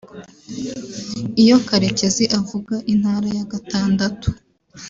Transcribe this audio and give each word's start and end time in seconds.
Iyo 1.41 1.57
Karekezi 1.67 2.25
avuga 2.39 2.75
Intara 2.93 3.27
ya 3.37 3.45
Gatandatu 3.51 4.29